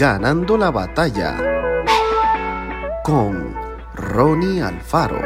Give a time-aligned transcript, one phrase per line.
[0.00, 1.36] Ganando la batalla
[3.04, 3.54] con
[3.94, 5.20] Ronnie Alfaro.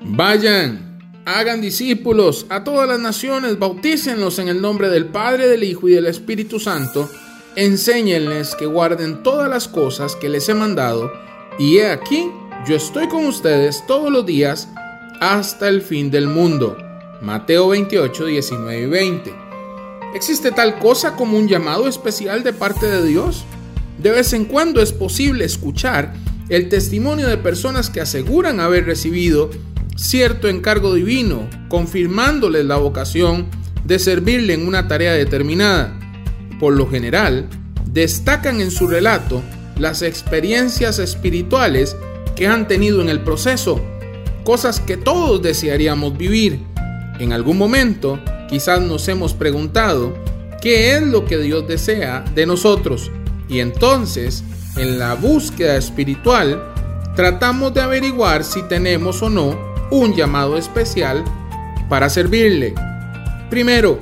[0.00, 5.90] Vayan, hagan discípulos a todas las naciones, bautícenlos en el nombre del Padre, del Hijo
[5.90, 7.10] y del Espíritu Santo,
[7.56, 11.12] enséñenles que guarden todas las cosas que les he mandado,
[11.58, 12.30] y he aquí,
[12.66, 14.70] yo estoy con ustedes todos los días
[15.20, 16.85] hasta el fin del mundo.
[17.22, 19.34] Mateo 28, 19 y 20.
[20.14, 23.44] ¿Existe tal cosa como un llamado especial de parte de Dios?
[23.98, 26.12] De vez en cuando es posible escuchar
[26.48, 29.50] el testimonio de personas que aseguran haber recibido
[29.96, 33.46] cierto encargo divino, confirmándoles la vocación
[33.84, 35.98] de servirle en una tarea determinada.
[36.60, 37.48] Por lo general,
[37.90, 39.42] destacan en su relato
[39.78, 41.96] las experiencias espirituales
[42.34, 43.80] que han tenido en el proceso,
[44.44, 46.60] cosas que todos desearíamos vivir.
[47.18, 50.14] En algún momento, quizás nos hemos preguntado
[50.60, 53.10] qué es lo que Dios desea de nosotros
[53.48, 54.44] y entonces,
[54.76, 56.62] en la búsqueda espiritual,
[57.14, 59.58] tratamos de averiguar si tenemos o no
[59.90, 61.24] un llamado especial
[61.88, 62.74] para servirle.
[63.48, 63.98] Primero,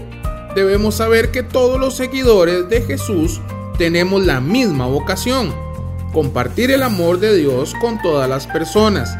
[0.54, 3.40] debemos saber que todos los seguidores de Jesús
[3.78, 5.54] tenemos la misma vocación,
[6.12, 9.16] compartir el amor de Dios con todas las personas.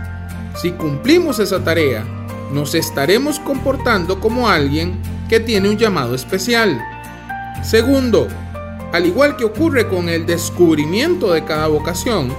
[0.60, 2.04] Si cumplimos esa tarea,
[2.52, 6.80] nos estaremos comportando como alguien que tiene un llamado especial.
[7.62, 8.28] Segundo,
[8.92, 12.32] al igual que ocurre con el descubrimiento de cada vocación,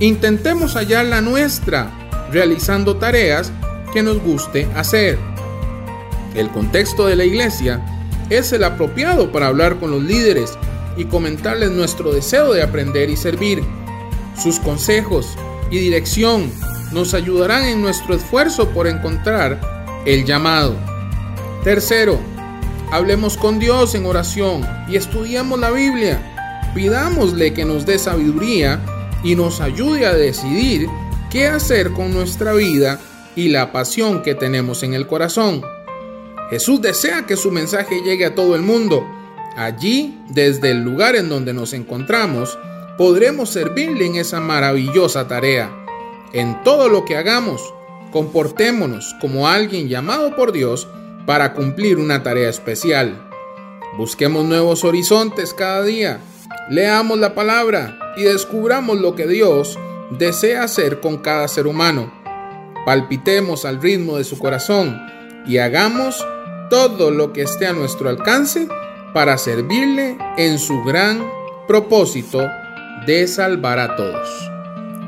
[0.00, 1.90] intentemos hallar la nuestra,
[2.32, 3.52] realizando tareas
[3.92, 5.18] que nos guste hacer.
[6.34, 7.80] El contexto de la iglesia
[8.30, 10.58] es el apropiado para hablar con los líderes
[10.96, 13.62] y comentarles nuestro deseo de aprender y servir.
[14.36, 15.36] Sus consejos
[15.70, 16.50] y dirección
[16.92, 19.60] nos ayudarán en nuestro esfuerzo por encontrar
[20.06, 20.76] el llamado.
[21.64, 22.18] Tercero,
[22.90, 26.70] hablemos con Dios en oración y estudiamos la Biblia.
[26.74, 28.80] Pidámosle que nos dé sabiduría
[29.22, 30.88] y nos ayude a decidir
[31.30, 32.98] qué hacer con nuestra vida
[33.36, 35.62] y la pasión que tenemos en el corazón.
[36.50, 39.06] Jesús desea que su mensaje llegue a todo el mundo.
[39.56, 42.58] Allí, desde el lugar en donde nos encontramos,
[42.98, 45.81] podremos servirle en esa maravillosa tarea.
[46.32, 47.74] En todo lo que hagamos,
[48.10, 50.88] comportémonos como alguien llamado por Dios
[51.26, 53.28] para cumplir una tarea especial.
[53.96, 56.20] Busquemos nuevos horizontes cada día,
[56.70, 59.78] leamos la palabra y descubramos lo que Dios
[60.10, 62.22] desea hacer con cada ser humano
[62.84, 65.00] palpitemos al ritmo de su corazón
[65.46, 66.24] y hagamos
[66.70, 68.66] todo lo que esté a nuestro alcance
[69.12, 71.24] para servirle en su gran
[71.68, 72.48] propósito
[73.06, 74.51] de salvar a todos.